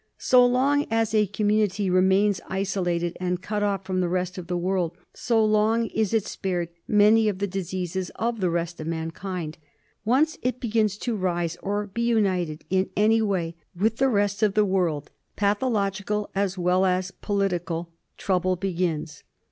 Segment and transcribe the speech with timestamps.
[0.17, 4.57] So long as a community remains isolated and cut off from the rest of the
[4.57, 9.59] world, so long is it spared many of the diseases of the rest of mankind.
[10.03, 14.55] Once it begins to rise or be united in any way with the rest of
[14.55, 19.21] the world, pathological, as well as political, trouble begins.